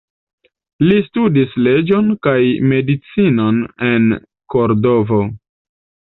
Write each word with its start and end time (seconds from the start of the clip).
Li 0.85 0.95
studis 1.07 1.51
leĝon 1.67 2.07
kaj 2.27 2.39
medicinon 2.71 3.59
en 3.89 4.07
Kordovo. 4.55 5.21